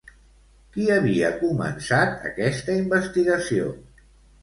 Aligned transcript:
Qui 0.77 0.87
havia 0.95 1.29
començat 1.43 2.27
aquesta 2.33 2.81
investigació? 2.83 3.73